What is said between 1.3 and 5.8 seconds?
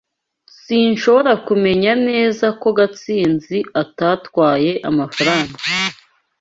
kumenya neza ko Gatsinzi atatwaye amafaranga.